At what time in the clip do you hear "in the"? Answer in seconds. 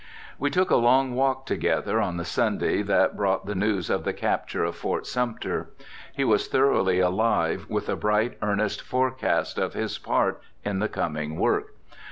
10.65-10.89